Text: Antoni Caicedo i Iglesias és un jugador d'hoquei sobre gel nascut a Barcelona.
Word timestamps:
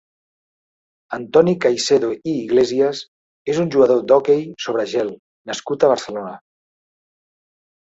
Antoni 1.17 1.53
Caicedo 1.65 2.09
i 2.31 2.33
Iglesias 2.45 3.03
és 3.55 3.61
un 3.65 3.71
jugador 3.77 4.03
d'hoquei 4.13 4.43
sobre 4.67 4.89
gel 4.97 5.15
nascut 5.53 5.89
a 5.89 5.93
Barcelona. 5.95 6.35